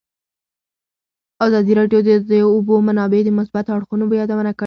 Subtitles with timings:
[1.45, 4.59] ازادي راډیو د د اوبو منابع د مثبتو اړخونو یادونه کړې.